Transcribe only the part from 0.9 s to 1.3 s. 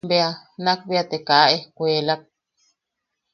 te